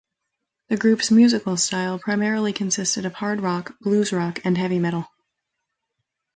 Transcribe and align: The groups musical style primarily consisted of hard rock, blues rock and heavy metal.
The 0.69 0.77
groups 0.77 1.11
musical 1.11 1.55
style 1.57 1.99
primarily 1.99 2.53
consisted 2.53 3.05
of 3.05 3.13
hard 3.13 3.39
rock, 3.39 3.77
blues 3.81 4.11
rock 4.11 4.39
and 4.43 4.57
heavy 4.57 4.79
metal. 4.79 5.07